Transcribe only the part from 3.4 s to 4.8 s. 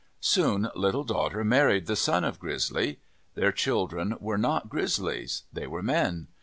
children were not